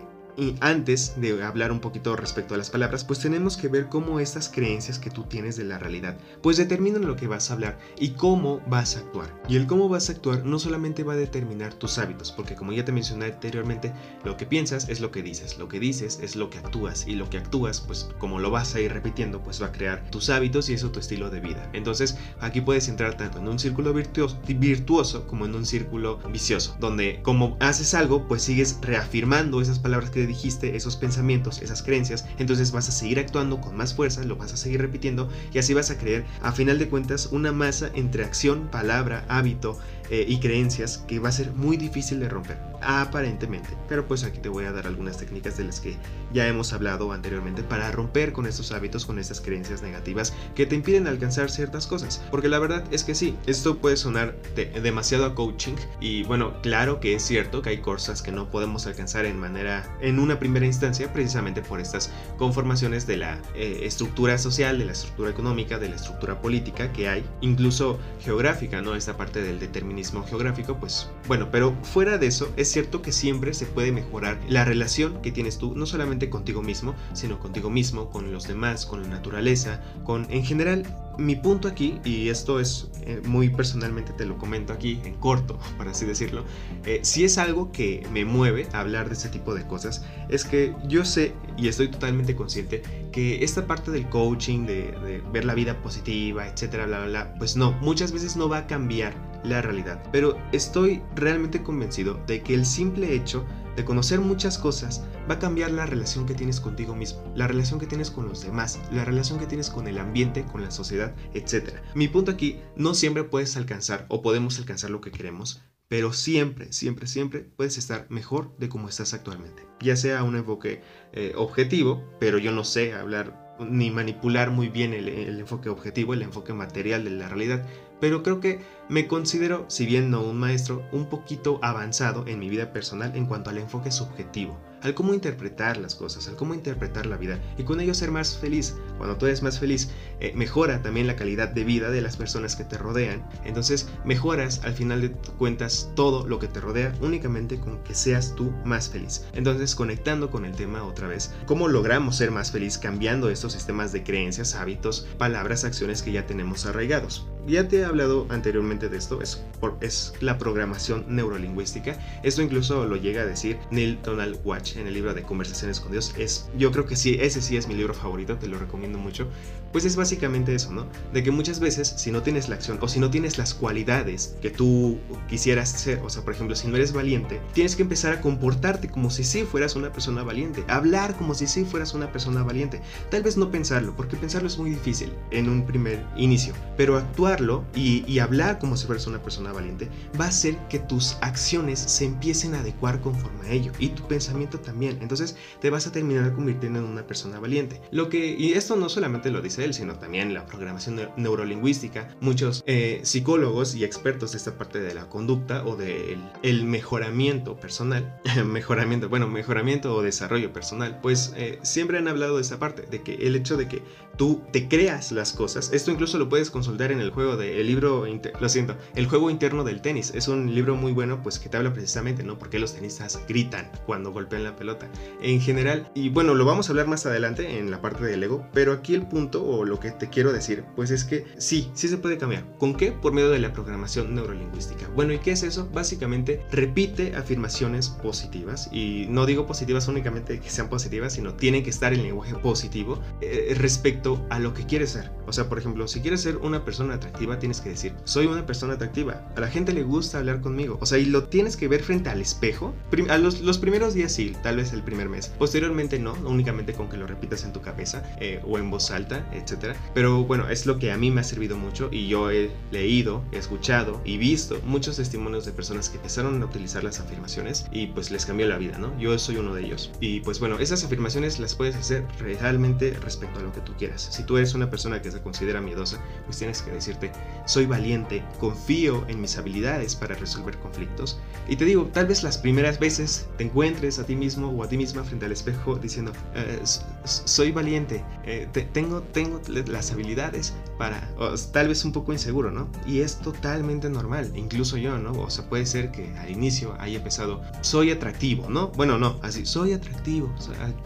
[0.60, 4.48] antes de hablar un poquito respecto a las palabras, pues tenemos que ver cómo estas
[4.48, 8.10] creencias que tú tienes de la realidad, pues determinan lo que vas a hablar y
[8.10, 9.28] cómo vas a actuar.
[9.48, 12.72] Y el cómo vas a actuar no solamente va a determinar tus hábitos, porque como
[12.72, 13.92] ya te mencioné anteriormente,
[14.24, 17.14] lo que piensas es lo que dices, lo que dices es lo que actúas y
[17.14, 20.30] lo que actúas, pues como lo vas a ir repitiendo, pues va a crear tus
[20.30, 21.68] hábitos y eso tu estilo de vida.
[21.72, 26.76] Entonces aquí puedes entrar tanto en un círculo virtuoso, virtuoso como en un círculo vicioso,
[26.80, 32.24] donde como haces algo, pues sigues reafirmando esas palabras que dijiste, esos pensamientos, esas creencias,
[32.38, 35.74] entonces vas a seguir actuando con más fuerza, lo vas a seguir repitiendo y así
[35.74, 39.78] vas a creer, a final de cuentas, una masa entre acción, palabra, hábito
[40.10, 43.70] eh, y creencias que va a ser muy difícil de romper, aparentemente.
[43.88, 45.96] Pero pues aquí te voy a dar algunas técnicas de las que
[46.32, 50.74] ya hemos hablado anteriormente para romper con estos hábitos, con estas creencias negativas que te
[50.74, 52.22] impiden alcanzar ciertas cosas.
[52.30, 54.36] Porque la verdad es que sí, esto puede sonar
[54.82, 58.86] demasiado a coaching y bueno, claro que es cierto que hay cosas que no podemos
[58.86, 64.36] alcanzar en manera, en una primera instancia, precisamente por estas conformaciones de la eh, estructura
[64.36, 68.94] social, de la estructura económica, de la estructura política que hay, incluso geográfica, ¿no?
[68.94, 73.54] Esta parte del determinismo geográfico, pues bueno, pero fuera de eso, es cierto que siempre
[73.54, 78.10] se puede mejorar la relación que tienes tú, no solamente contigo mismo, sino contigo mismo,
[78.10, 80.84] con los demás, con la naturaleza, con en general
[81.18, 85.58] mi punto aquí, y esto es eh, muy personalmente te lo comento aquí en corto,
[85.76, 86.44] por así decirlo,
[86.84, 90.44] eh, si es algo que me mueve a hablar de este tipo de cosas, es
[90.44, 95.44] que yo sé y estoy totalmente consciente que esta parte del coaching, de, de ver
[95.44, 99.14] la vida positiva, etcétera, bla, bla, bla, pues no, muchas veces no va a cambiar
[99.44, 103.44] la realidad, pero estoy realmente convencido de que el simple hecho
[103.76, 107.80] de conocer muchas cosas va a cambiar la relación que tienes contigo mismo, la relación
[107.80, 111.14] que tienes con los demás, la relación que tienes con el ambiente, con la sociedad,
[111.34, 111.74] etc.
[111.94, 116.72] Mi punto aquí, no siempre puedes alcanzar o podemos alcanzar lo que queremos, pero siempre,
[116.72, 119.66] siempre, siempre puedes estar mejor de como estás actualmente.
[119.80, 120.82] Ya sea un enfoque
[121.12, 126.14] eh, objetivo, pero yo no sé hablar ni manipular muy bien el, el, enfoque objetivo,
[126.14, 127.64] el enfoque material de la realidad,
[128.00, 132.48] pero creo que me considero, si bien no un maestro, un poquito avanzado en mi
[132.48, 137.06] vida personal en cuanto al enfoque subjetivo, al cómo interpretar las cosas, al cómo interpretar
[137.06, 138.76] la vida y con ello ser más feliz.
[138.98, 139.88] Cuando tú eres más feliz,
[140.20, 143.26] eh, mejora también la calidad de vida de las personas que te rodean.
[143.44, 148.34] Entonces mejoras al final de cuentas todo lo que te rodea únicamente con que seas
[148.36, 149.24] tú más feliz.
[149.32, 153.90] Entonces conectando con el tema otra vez, ¿cómo logramos ser más feliz cambiando estos sistemas
[153.90, 157.26] de creencias, hábitos, palabras, acciones que ya tenemos arraigados?
[157.46, 159.44] Ya te he hablado anteriormente de esto, es,
[159.80, 161.98] es la programación neurolingüística.
[162.22, 165.92] Esto incluso lo llega a decir Neil Donald Watch en el libro de Conversaciones con
[165.92, 166.14] Dios.
[166.16, 169.28] Es, yo creo que sí, ese sí es mi libro favorito, te lo recomiendo mucho.
[169.72, 170.86] Pues es básicamente eso, ¿no?
[171.12, 174.36] De que muchas veces si no tienes la acción o si no tienes las cualidades
[174.40, 178.12] que tú quisieras ser, o sea, por ejemplo, si no eres valiente, tienes que empezar
[178.12, 182.10] a comportarte como si sí fueras una persona valiente, hablar como si sí fueras una
[182.12, 182.80] persona valiente.
[183.10, 187.34] Tal vez no pensarlo, porque pensarlo es muy difícil en un primer inicio, pero actuar
[187.74, 192.04] y, hablar como si fueras una persona valiente va a hacer que tus acciones se
[192.04, 194.98] empiecen a adecuar conforme a ello y tu pensamiento también.
[195.00, 197.80] Entonces te vas a terminar convirtiendo en una persona valiente.
[197.90, 202.08] Lo que, y esto no solamente lo dice él, sino también la programación neurolingüística.
[202.20, 207.56] Muchos eh, psicólogos y expertos de esta parte de la conducta o del el mejoramiento
[207.56, 212.82] personal, mejoramiento, bueno, mejoramiento o desarrollo personal, pues eh, siempre han hablado de esa parte,
[212.82, 213.82] de que el hecho de que
[214.16, 217.66] tú te creas las cosas, esto incluso lo puedes consultar en el juego de el
[217.66, 218.06] libro,
[218.40, 220.12] lo siento, el juego interno del tenis.
[220.14, 222.38] Es un libro muy bueno, pues que te habla precisamente, ¿no?
[222.38, 224.88] Porque los tenistas gritan cuando golpean la pelota.
[225.22, 228.46] En general, y bueno, lo vamos a hablar más adelante en la parte del ego,
[228.52, 231.88] pero aquí el punto o lo que te quiero decir, pues es que sí, sí
[231.88, 232.44] se puede cambiar.
[232.58, 232.92] ¿Con qué?
[232.92, 234.88] Por medio de la programación neurolingüística.
[234.94, 235.68] Bueno, ¿y qué es eso?
[235.72, 241.70] Básicamente repite afirmaciones positivas y no digo positivas únicamente que sean positivas, sino tienen que
[241.70, 245.10] estar en lenguaje positivo eh, respecto a lo que quieres ser.
[245.34, 248.74] Sea, por ejemplo, si quieres ser una persona atractiva, tienes que decir, soy una persona
[248.74, 249.20] atractiva.
[249.34, 250.78] A la gente le gusta hablar conmigo.
[250.80, 252.72] O sea, y lo tienes que ver frente al espejo.
[253.08, 255.32] a los, los, primeros días sí, tal vez el primer mes.
[255.36, 259.28] Posteriormente no, únicamente con que lo repitas en tu cabeza eh, o en voz alta,
[259.32, 259.76] etc.
[259.92, 263.24] Pero bueno, es lo que a mí me ha servido mucho y yo he leído,
[263.32, 267.88] he escuchado y visto muchos testimonios de personas que empezaron a utilizar las afirmaciones y
[267.88, 268.96] pues les cambió la vida, ¿no?
[269.00, 269.90] Yo soy uno de ellos.
[269.98, 274.08] Y pues bueno, esas afirmaciones las puedes hacer realmente respecto a lo que tú quieras.
[274.12, 277.10] Si tú eres una persona que se considera miedosa, pues tienes que decirte,
[277.46, 281.18] soy valiente, confío en mis habilidades para resolver conflictos.
[281.48, 284.68] Y te digo, tal vez las primeras veces te encuentres a ti mismo o a
[284.68, 286.60] ti misma frente al espejo diciendo, eh,
[287.04, 291.08] soy valiente, eh, tengo, tengo las habilidades para,
[291.52, 292.68] tal vez un poco inseguro, ¿no?
[292.86, 295.12] Y es totalmente normal, incluso yo, ¿no?
[295.12, 298.68] O sea, puede ser que al inicio haya empezado, soy atractivo, ¿no?
[298.68, 300.34] Bueno, no, así, soy atractivo,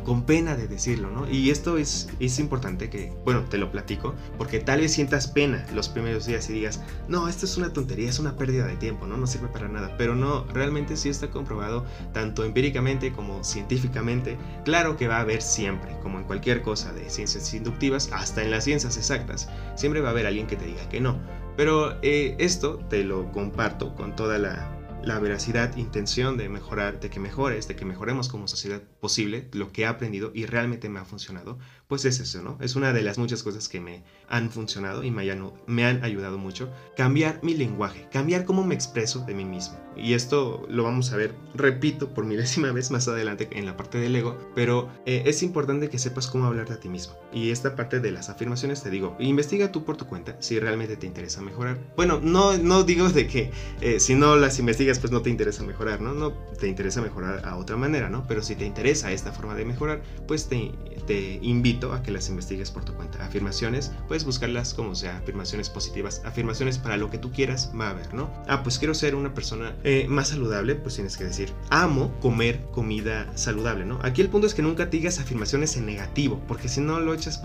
[0.05, 1.29] con pena de decirlo, ¿no?
[1.31, 5.65] Y esto es, es importante que, bueno, te lo platico, porque tal vez sientas pena
[5.75, 9.07] los primeros días y digas, no, esto es una tontería, es una pérdida de tiempo,
[9.07, 9.17] ¿no?
[9.17, 14.97] No sirve para nada, pero no, realmente sí está comprobado, tanto empíricamente como científicamente, claro
[14.97, 18.65] que va a haber siempre, como en cualquier cosa de ciencias inductivas, hasta en las
[18.65, 21.19] ciencias exactas, siempre va a haber alguien que te diga que no.
[21.57, 27.11] Pero eh, esto te lo comparto con toda la la veracidad, intención de mejorar, de
[27.11, 30.99] que mejores, de que mejoremos como sociedad posible, lo que he aprendido y realmente me
[30.99, 32.59] ha funcionado, pues es eso, ¿no?
[32.61, 36.71] Es una de las muchas cosas que me han funcionado y me, han ayudado mucho.
[36.97, 39.79] Cambiar mi lenguaje, cambiar cómo me expreso de mí mismo.
[39.97, 43.99] Y esto lo vamos a ver, repito, por milésima vez más adelante en la parte
[43.99, 47.15] del ego, pero eh, es importante que sepas cómo hablar de ti mismo.
[47.33, 50.99] Y esta parte de las afirmaciones te digo, investiga tú por tu cuenta si realmente
[50.99, 51.79] te interesa mejorar.
[51.97, 55.63] Bueno, no, no digo de que eh, si no las investigas pues no te interesa
[55.63, 56.13] mejorar, ¿no?
[56.13, 58.27] No te interesa mejorar a otra manera, ¿no?
[58.29, 60.71] Pero si te interesa esta forma de mejorar, pues te,
[61.07, 63.25] te invito a que las investigues por tu cuenta.
[63.25, 67.91] Afirmaciones, puedes buscarlas como sea, afirmaciones positivas, afirmaciones para lo que tú quieras, va a
[67.91, 68.31] haber, ¿no?
[68.47, 72.61] Ah, pues quiero ser una persona eh, más saludable, pues tienes que decir, amo comer
[72.73, 73.99] comida saludable, ¿no?
[74.03, 77.43] Aquí el punto es que nunca digas afirmaciones en negativo, porque si no lo echas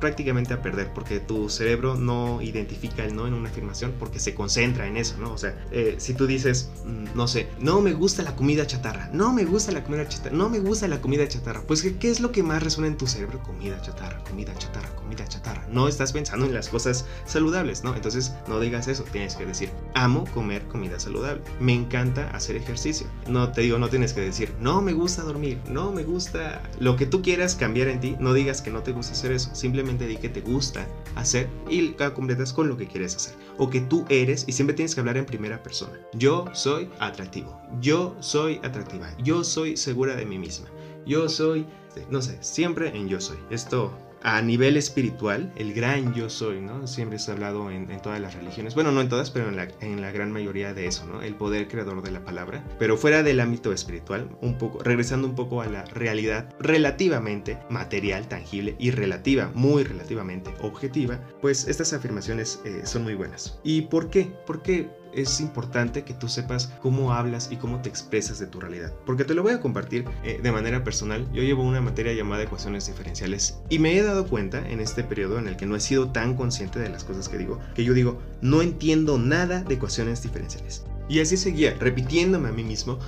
[0.00, 4.34] prácticamente a perder, porque tu cerebro no identifica el no en una afirmación porque se
[4.34, 5.32] concentra en eso, ¿no?
[5.32, 9.08] O sea, eh, si tú dices, mm, no sé, no me gusta la comida chatarra,
[9.12, 12.20] no me gusta la comida chatarra, no me gusta la comida chatarra, pues ¿qué, es
[12.20, 13.42] lo que más resuena en tu cerebro?
[13.42, 15.66] Comida chatarra, comida chatarra, comida chatarra.
[15.70, 17.94] No estás pensando en las cosas saludables, ¿no?
[17.94, 23.06] Entonces no digas eso, tienes que decir, amo comer comida saludable, me encanta hacer ejercicio.
[23.28, 26.96] No te digo, no tienes que decir, no me gusta dormir, no me gusta lo
[26.96, 30.06] que tú quieras cambiar en ti, no digas que no te gusta hacer eso, simplemente
[30.06, 33.34] di que te gusta hacer y completas con lo que quieres hacer.
[33.58, 35.98] O que tú eres y siempre tienes que hablar en primera persona.
[36.12, 40.68] Yo soy atractivo, yo soy atractiva, yo soy segura de mí misma,
[41.06, 41.66] yo soy,
[42.10, 43.38] no sé, siempre en yo soy.
[43.50, 46.88] Esto a nivel espiritual, el gran yo soy, ¿no?
[46.88, 50.10] Siempre se ha hablado en, todas las religiones, bueno, no en todas, pero en la,
[50.10, 51.22] gran mayoría de eso, ¿no?
[51.22, 52.64] El poder creador de la palabra.
[52.78, 58.26] Pero fuera del ámbito espiritual, un poco, regresando un poco a la realidad relativamente material,
[58.26, 63.60] tangible y relativa, muy relativamente objetiva, pues estas afirmaciones eh, son muy buenas.
[63.62, 64.32] ¿Y por qué?
[64.44, 68.92] Porque es importante que tú sepas cómo hablas y cómo te expresas de tu realidad.
[69.04, 71.26] Porque te lo voy a compartir eh, de manera personal.
[71.32, 75.38] Yo llevo una materia llamada ecuaciones diferenciales y me he dado cuenta en este periodo
[75.38, 77.94] en el que no he sido tan consciente de las cosas que digo, que yo
[77.94, 80.84] digo, no entiendo nada de ecuaciones diferenciales.
[81.08, 82.98] Y así seguía, repitiéndome a mí mismo,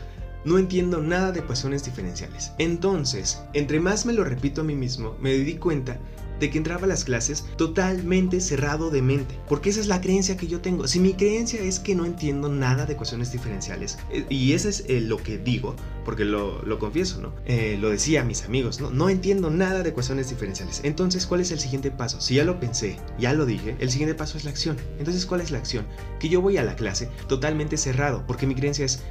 [0.44, 2.52] no entiendo nada de ecuaciones diferenciales.
[2.58, 5.98] Entonces, entre más me lo repito a mí mismo, me di cuenta
[6.40, 10.36] de que entraba a las clases totalmente cerrado de mente, porque esa es la creencia
[10.36, 10.88] que yo tengo.
[10.88, 14.84] Si mi creencia es que no entiendo nada de ecuaciones diferenciales, eh, y eso es
[14.88, 15.74] eh, lo que digo,
[16.04, 17.32] porque lo, confieso, ¿no?
[17.44, 18.90] Eh, lo decía a mis amigos, ¿no?
[18.90, 20.80] No entiendo nada de ecuaciones diferenciales.
[20.84, 22.20] Entonces, ¿cuál es el siguiente paso?
[22.20, 24.76] Si ya lo pensé, ya lo dije, el siguiente paso es la acción.
[24.98, 25.86] Entonces, ¿cuál es la acción?
[26.18, 29.02] Que yo voy a la clase totalmente cerrado, porque mi creencia es,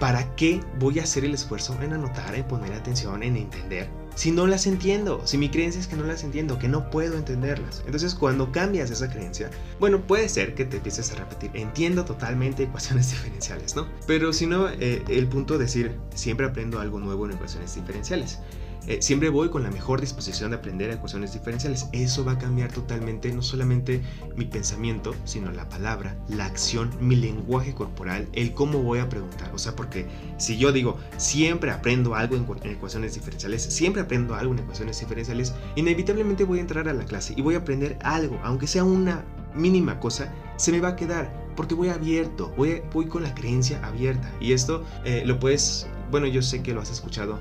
[0.00, 3.88] ¿para qué voy a hacer el esfuerzo en anotar, en poner atención, en entender?
[4.14, 7.16] Si no las entiendo, si mi creencia es que no las entiendo, que no puedo
[7.16, 7.82] entenderlas.
[7.86, 12.62] Entonces cuando cambias esa creencia, bueno, puede ser que te empieces a repetir, entiendo totalmente
[12.64, 13.86] ecuaciones diferenciales, ¿no?
[14.06, 18.38] Pero si no, eh, el punto de decir, siempre aprendo algo nuevo en ecuaciones diferenciales.
[18.88, 21.88] Eh, siempre voy con la mejor disposición de aprender ecuaciones diferenciales.
[21.92, 24.02] Eso va a cambiar totalmente no solamente
[24.36, 29.52] mi pensamiento, sino la palabra, la acción, mi lenguaje corporal, el cómo voy a preguntar.
[29.54, 34.52] O sea, porque si yo digo, siempre aprendo algo en, ecuaciones diferenciales, siempre aprendo algo
[34.52, 38.40] en ecuaciones diferenciales, inevitablemente voy a entrar a la clase y voy a aprender algo,
[38.42, 43.06] aunque sea una mínima cosa, se me va a quedar porque voy abierto, voy, voy
[43.06, 44.32] con la creencia abierta.
[44.40, 47.38] Y esto eh, lo puedes, bueno, yo sé que lo has escuchado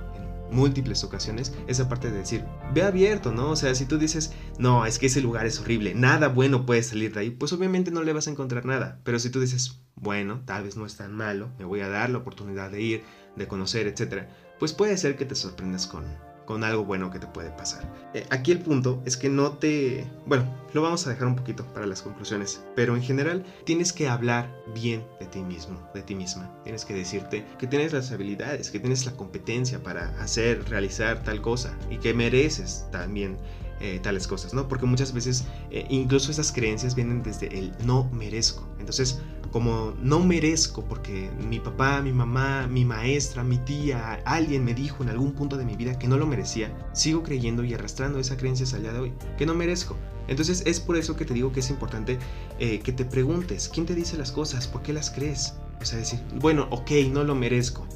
[0.52, 3.50] múltiples ocasiones esa parte de decir, ve abierto, ¿no?
[3.50, 6.84] O sea, si tú dices, no, es que ese lugar es horrible, nada bueno puede
[6.84, 9.00] salir de ahí, pues obviamente no le vas a encontrar nada.
[9.04, 12.10] Pero si tú dices, bueno, tal vez no es tan malo, me voy a dar
[12.10, 13.04] la oportunidad de ir,
[13.36, 16.04] de conocer, etcétera, pues puede ser que te sorprendas con,
[16.52, 17.82] con algo bueno que te puede pasar.
[18.14, 20.06] Eh, aquí el punto es que no te...
[20.26, 24.10] Bueno, lo vamos a dejar un poquito para las conclusiones, pero en general tienes que
[24.10, 26.52] hablar bien de ti mismo, de ti misma.
[26.64, 31.42] Tienes que decirte que tienes las habilidades, que tienes la competencia para hacer, realizar tal
[31.42, 33.38] cosa y que mereces también
[33.80, 34.68] eh, tales cosas, ¿no?
[34.68, 38.68] Porque muchas veces eh, incluso esas creencias vienen desde el no merezco.
[38.78, 44.74] Entonces, como no merezco porque mi papá, mi mamá, mi maestra, mi tía, alguien me
[44.74, 48.20] dijo en algún punto de mi vida que no lo merecía, sigo creyendo y arrastrando
[48.20, 49.98] esa creencia hasta el día de hoy, que no merezco.
[50.28, 52.18] Entonces es por eso que te digo que es importante
[52.60, 54.68] eh, que te preguntes, ¿quién te dice las cosas?
[54.68, 55.56] ¿Por qué las crees?
[55.82, 57.88] O sea, decir, bueno, ok, no lo merezco.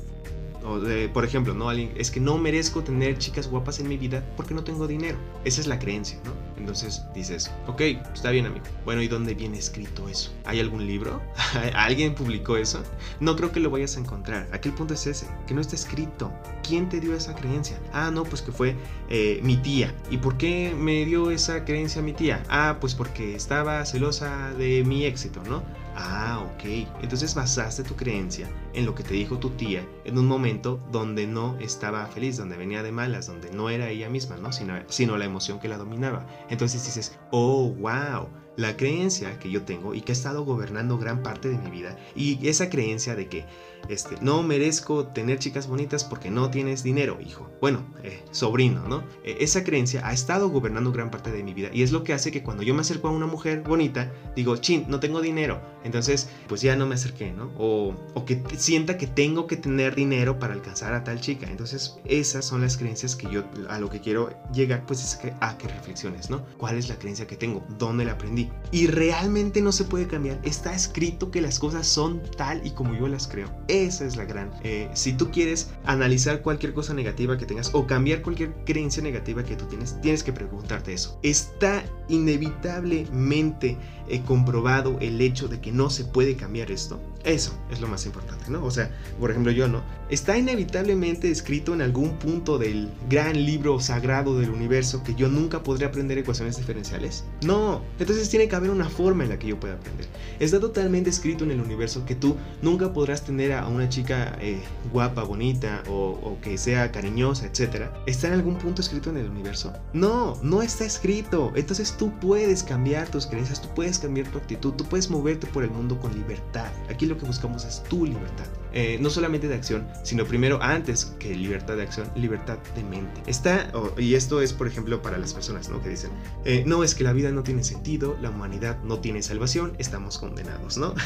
[0.65, 1.69] O de, por ejemplo, ¿no?
[1.69, 5.17] Alguien, es que no merezco tener chicas guapas en mi vida porque no tengo dinero.
[5.43, 6.33] Esa es la creencia, ¿no?
[6.57, 7.81] Entonces dices, ok,
[8.13, 8.65] está bien amigo.
[8.83, 10.33] Bueno, ¿y dónde viene escrito eso?
[10.45, 11.21] ¿Hay algún libro?
[11.75, 12.81] ¿Alguien publicó eso?
[13.19, 14.47] No creo que lo vayas a encontrar.
[14.51, 16.31] Aquí el punto es ese, que no está escrito.
[16.67, 17.79] ¿Quién te dio esa creencia?
[17.93, 18.75] Ah, no, pues que fue
[19.09, 19.93] eh, mi tía.
[20.09, 22.43] ¿Y por qué me dio esa creencia mi tía?
[22.49, 25.63] Ah, pues porque estaba celosa de mi éxito, ¿no?
[25.95, 26.87] Ah, ok.
[27.01, 31.25] Entonces basaste tu creencia en lo que te dijo tu tía en un momento donde
[31.25, 34.51] no estaba feliz, donde venía de malas, donde no era ella misma, ¿no?
[34.51, 36.25] Sino, sino la emoción que la dominaba.
[36.49, 38.27] Entonces dices, oh, wow
[38.57, 41.97] la creencia que yo tengo y que ha estado gobernando gran parte de mi vida
[42.15, 43.45] y esa creencia de que
[43.89, 47.49] este, no merezco tener chicas bonitas porque no tienes dinero, hijo.
[47.61, 49.03] Bueno, eh, sobrino, ¿no?
[49.23, 52.13] E, esa creencia ha estado gobernando gran parte de mi vida y es lo que
[52.13, 55.61] hace que cuando yo me acerco a una mujer bonita, digo, chin, no tengo dinero.
[55.83, 57.51] Entonces, pues ya no me acerqué, ¿no?
[57.57, 61.47] O, o que sienta que tengo que tener dinero para alcanzar a tal chica.
[61.49, 65.33] Entonces, esas son las creencias que yo, a lo que quiero llegar, pues es que,
[65.41, 66.43] a que reflexiones, ¿no?
[66.57, 67.63] ¿Cuál es la creencia que tengo?
[67.77, 68.49] ¿Dónde la aprendí?
[68.71, 70.39] Y realmente no se puede cambiar.
[70.43, 73.49] Está escrito que las cosas son tal y como yo las creo.
[73.83, 74.51] Esa es la gran.
[74.63, 79.43] Eh, si tú quieres analizar cualquier cosa negativa que tengas o cambiar cualquier creencia negativa
[79.43, 81.19] que tú tienes, tienes que preguntarte eso.
[81.23, 87.01] ¿Está inevitablemente he comprobado el hecho de que no se puede cambiar esto.
[87.25, 88.63] Eso es lo más importante, ¿no?
[88.63, 89.81] O sea, por ejemplo, yo no.
[90.09, 95.63] ¿Está inevitablemente escrito en algún punto del gran libro sagrado del universo que yo nunca
[95.63, 97.23] podré aprender ecuaciones diferenciales?
[97.43, 97.81] No.
[97.97, 100.07] Entonces tiene que haber una forma en la que yo pueda aprender.
[100.39, 104.61] Está totalmente escrito en el universo que tú nunca podrás tener a una chica eh,
[104.93, 107.85] guapa, bonita o, que sea cariñosa, etc.
[108.05, 109.73] ¿Está en algún punto escrito en el universo?
[109.93, 111.51] No, no está escrito.
[111.55, 115.63] Entonces tú puedes cambiar tus creencias, tú puedes cambiar tu actitud, tú puedes moverte por
[115.63, 116.69] el mundo con libertad.
[116.91, 118.45] Aquí lo que buscamos es tu libertad.
[118.77, 123.21] Eh, no solamente de acción, sino primero, antes que libertad de acción, libertad de mente.
[123.25, 125.81] Está, y esto es, por ejemplo, para las personas ¿no?
[125.81, 126.11] que dicen,
[126.43, 130.17] eh, no, es que la vida no tiene sentido, la humanidad no tiene salvación, estamos
[130.17, 130.93] condenados, ¿no?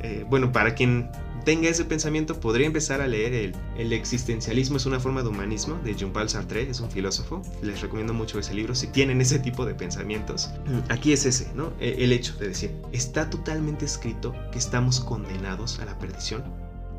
[0.00, 1.10] Eh, bueno, para quien
[1.46, 5.78] tenga ese pensamiento, podría empezar a leer el, el existencialismo es una forma de humanismo
[5.82, 7.40] de Jean-Paul Sartre, es un filósofo.
[7.62, 10.50] Les recomiendo mucho ese libro si tienen ese tipo de pensamientos.
[10.90, 11.72] Aquí es ese, ¿no?
[11.80, 16.44] El hecho de decir, está totalmente escrito que estamos condenados a la perdición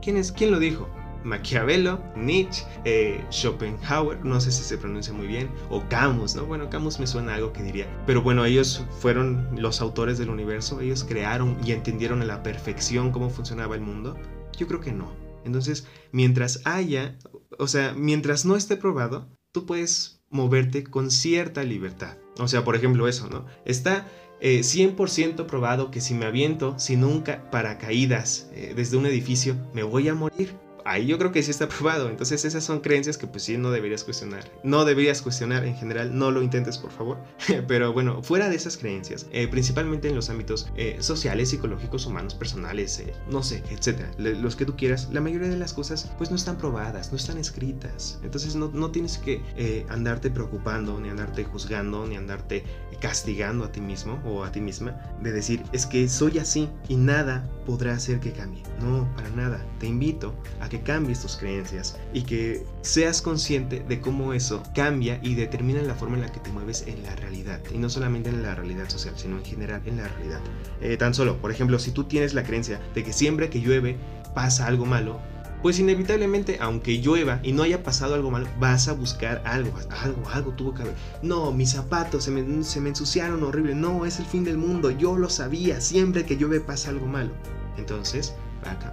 [0.02, 0.88] ¿Quién, es, quién lo dijo?
[1.24, 6.46] Maquiavelo, Nietzsche, eh, Schopenhauer, no sé si se pronuncia muy bien, o Camus, ¿no?
[6.46, 7.88] Bueno, Camus me suena algo que diría.
[8.06, 13.12] Pero bueno, ellos fueron los autores del universo, ellos crearon y entendieron a la perfección
[13.12, 14.16] cómo funcionaba el mundo.
[14.56, 15.12] Yo creo que no.
[15.44, 17.18] Entonces, mientras haya,
[17.58, 22.18] o sea, mientras no esté probado, tú puedes moverte con cierta libertad.
[22.38, 23.46] O sea, por ejemplo, eso, ¿no?
[23.66, 24.06] Está
[24.42, 29.84] 100% eh, probado que si me aviento sin nunca paracaídas eh, desde un edificio, me
[29.84, 32.10] voy a morir ahí yo creo que sí está probado.
[32.10, 34.50] Entonces esas son creencias que pues sí no deberías cuestionar.
[34.64, 37.18] No deberías cuestionar en general, no lo intentes por favor.
[37.68, 42.36] Pero bueno, fuera de esas creencias, eh, principalmente en los ámbitos eh, sociales, psicológicos, humanos,
[42.36, 46.30] personales, eh, no sé, etcétera, los que tú quieras, la mayoría de las cosas pues
[46.30, 48.20] no están probadas, no están escritas.
[48.24, 52.64] Entonces no, no tienes que andarte preocupando, ni andarte juzgando, ni andarte
[53.00, 56.96] castigando a ti mismo o a ti misma de decir es que soy así y
[56.96, 58.64] nada podrá hacer que cambie.
[58.80, 59.66] No, para nada.
[59.80, 65.20] Te invito a que cambies tus creencias y que seas consciente de cómo eso cambia
[65.22, 67.60] y determina la forma en la que te mueves en la realidad.
[67.74, 70.40] Y no solamente en la realidad social, sino en general en la realidad.
[70.82, 73.98] Eh, tan solo, por ejemplo, si tú tienes la creencia de que siempre que llueve
[74.34, 75.20] pasa algo malo,
[75.62, 79.72] pues inevitablemente, aunque llueva y no haya pasado algo malo, vas a buscar algo,
[80.04, 80.94] algo, algo tuvo que haber.
[81.24, 83.74] No, mis zapatos se me, se me ensuciaron horrible.
[83.74, 84.92] No, es el fin del mundo.
[84.92, 85.82] Yo lo sabía.
[85.82, 87.32] Siempre que llueve pasa algo malo.
[87.78, 88.36] Entonces,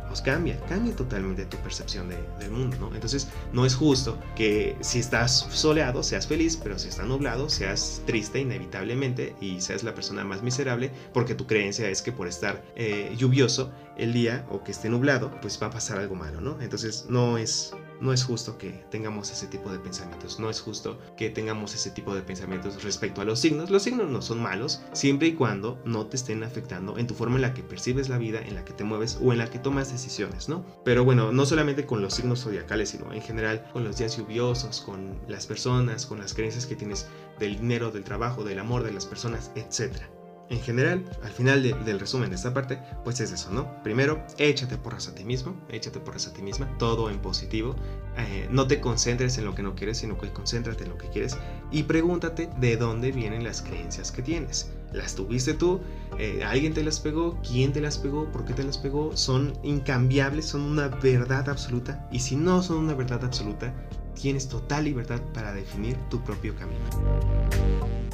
[0.08, 2.94] pues cambia, cambia totalmente tu percepción del mundo, ¿no?
[2.94, 8.02] Entonces, no es justo que si estás soleado seas feliz, pero si está nublado seas
[8.06, 12.62] triste inevitablemente y seas la persona más miserable porque tu creencia es que por estar
[12.76, 16.60] eh, lluvioso el día o que esté nublado, pues va a pasar algo malo, ¿no?
[16.60, 20.98] Entonces, no es no es justo que tengamos ese tipo de pensamientos, no es justo
[21.16, 23.70] que tengamos ese tipo de pensamientos respecto a los signos.
[23.70, 27.36] Los signos no son malos siempre y cuando no te estén afectando en tu forma
[27.36, 29.60] en la que percibes la vida, en la que te mueves o en la que
[29.60, 30.66] tomas decisiones, ¿no?
[30.84, 34.80] Pero bueno, no solamente con los signos zodiacales, sino en general con los días lluviosos,
[34.80, 37.06] con las personas, con las creencias que tienes
[37.38, 41.98] del dinero, del trabajo, del amor de las personas, etcétera en general, al final del
[41.98, 43.82] resumen de esta parte, pues es eso, ¿no?
[43.82, 47.74] Primero, échate porras a ti mismo, échate porras a ti misma, todo en positivo.
[48.18, 51.08] Eh, no te concentres en lo que no quieres, sino que concéntrate en lo que
[51.08, 51.38] quieres
[51.70, 54.70] y pregúntate de dónde vienen las creencias que tienes.
[54.92, 55.80] ¿Las tuviste tú?
[56.18, 57.40] Eh, ¿Alguien te las pegó?
[57.40, 58.30] ¿Quién te las pegó?
[58.30, 59.16] ¿Por qué te las pegó?
[59.16, 62.06] Son incambiables, son una verdad absoluta.
[62.12, 63.74] Y si no son una verdad absoluta,
[64.20, 66.84] tienes total libertad para definir tu propio camino.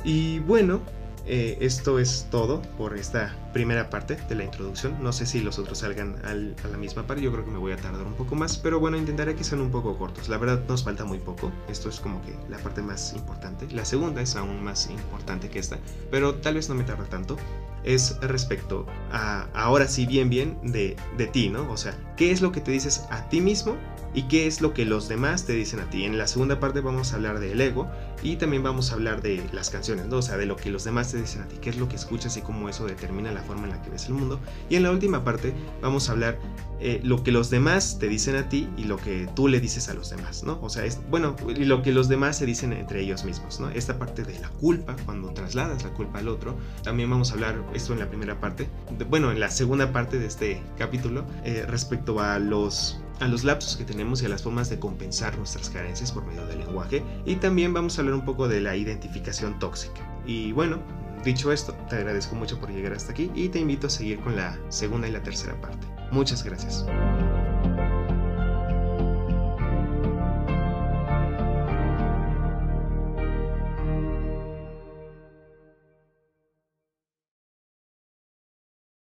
[0.05, 0.81] Y bueno,
[1.31, 4.97] eh, esto es todo por esta primera parte de la introducción.
[5.03, 7.73] No sé si los otros salgan a la misma parte, yo creo que me voy
[7.73, 10.31] a tardar un poco más, pero bueno, intentaré que sean un poco cortos.
[10.31, 13.69] La verdad nos falta muy poco, esto es como que la parte más importante.
[13.71, 15.79] La segunda es aún más importante que esta,
[16.11, 17.37] pero tal vez no me tarda tanto.
[17.85, 21.71] Es respecto a, ahora sí, bien, bien, de, de ti, ¿no?
[21.71, 23.77] O sea, ¿qué es lo que te dices a ti mismo
[24.15, 26.05] y qué es lo que los demás te dicen a ti.
[26.05, 27.89] En la segunda parte vamos a hablar del ego
[28.23, 30.17] y también vamos a hablar de las canciones, ¿no?
[30.17, 31.97] o sea, de lo que los demás te dicen a ti, qué es lo que
[31.97, 34.41] escuchas y cómo eso determina la forma en la que ves el mundo.
[34.69, 36.39] Y en la última parte vamos a hablar
[36.81, 39.89] eh, lo que los demás te dicen a ti y lo que tú le dices
[39.89, 40.61] a los demás, ¿no?
[40.63, 43.69] O sea, es, bueno, y lo que los demás se dicen entre ellos mismos, ¿no?
[43.71, 47.65] Esta parte de la culpa, cuando trasladas la culpa al otro, también vamos a hablar
[47.75, 48.69] esto en la primera parte,
[49.11, 53.77] bueno, en la segunda parte de este capítulo, eh, respecto a los a los lapsos
[53.77, 57.37] que tenemos y a las formas de compensar nuestras carencias por medio del lenguaje y
[57.37, 60.01] también vamos a hablar un poco de la identificación tóxica.
[60.27, 60.79] Y bueno,
[61.25, 64.37] dicho esto, te agradezco mucho por llegar hasta aquí y te invito a seguir con
[64.37, 65.87] la segunda y la tercera parte.
[66.11, 66.87] Muchas gracias.